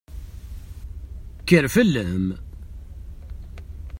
Kker 1.45 1.65
fell-am! 1.75 2.25